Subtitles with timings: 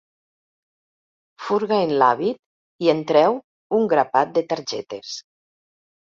[1.47, 2.39] Furga en l'hàbit
[2.87, 3.37] i en treu
[3.81, 5.15] un grapat de targetes.